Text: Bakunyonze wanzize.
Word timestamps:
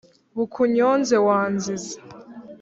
Bakunyonze 0.37 1.15
wanzize. 1.27 1.95